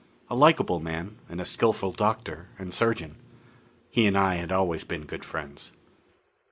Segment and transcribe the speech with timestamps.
[0.31, 3.17] A likable man, and a skillful doctor and surgeon.
[3.91, 5.73] He and I had always been good friends.